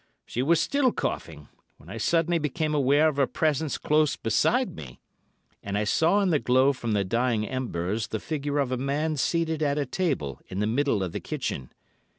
[0.25, 1.47] She was still coughing,
[1.77, 4.99] when I suddenly became aware of a presence close beside me,
[5.61, 9.15] and I saw in the glow from the dying embers the figure of a man
[9.15, 11.71] seated at a table in the middle of the kitchen.